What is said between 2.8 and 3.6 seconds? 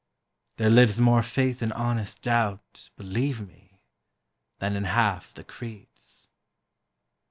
Believe